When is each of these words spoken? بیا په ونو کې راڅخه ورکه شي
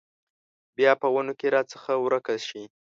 بیا 0.77 0.91
په 1.01 1.07
ونو 1.13 1.33
کې 1.39 1.47
راڅخه 1.55 1.93
ورکه 2.05 2.35
شي 2.47 2.63